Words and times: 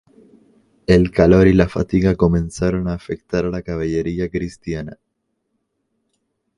El 0.87 1.11
calor 1.11 1.45
y 1.45 1.53
la 1.53 1.69
fatiga 1.69 2.15
comenzaron 2.15 2.87
a 2.87 2.95
afectar 2.95 3.45
a 3.45 3.51
la 3.51 3.61
caballería 3.61 4.31
cristiana. 4.31 4.97